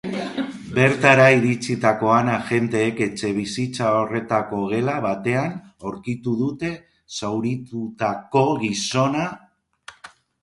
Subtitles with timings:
[0.75, 5.53] Bertara iritsitakoan, agenteek etxebizitza horretako gela batean
[5.91, 6.71] aurkitu dute
[7.19, 9.27] zauritutako gizona.